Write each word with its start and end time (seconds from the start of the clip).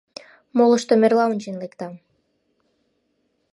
Молыштым 0.57 1.01
эрла 1.07 1.25
ончен 1.31 1.55
лектам. 1.61 1.93